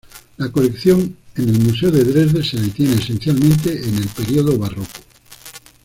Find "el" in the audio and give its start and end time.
1.49-1.59, 3.99-4.07